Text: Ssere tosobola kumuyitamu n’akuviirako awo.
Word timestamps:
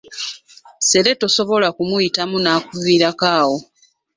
Ssere 0.81 1.11
tosobola 1.21 1.67
kumuyitamu 1.75 2.37
n’akuviirako 2.41 3.25
awo. 3.39 3.57